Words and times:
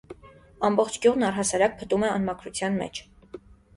Ամբողջ 0.69 0.95
գյուղն 1.03 1.27
առհասարակ 1.29 1.77
փտում 1.83 2.07
է 2.07 2.11
անմաքրության 2.17 2.81
մեջ: 2.83 3.03